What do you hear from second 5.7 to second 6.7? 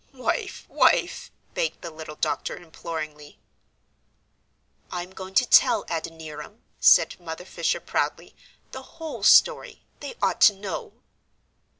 Adoniram,"